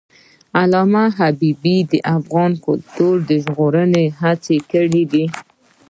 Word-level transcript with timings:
علامه 0.59 1.05
حبیبي 1.17 1.77
د 1.91 1.93
افغان 2.17 2.51
کلتور 2.65 3.15
د 3.29 3.31
ژغورنې 3.43 4.05
هڅې 4.19 4.57
کړی 4.71 5.03
دي. 5.11 5.25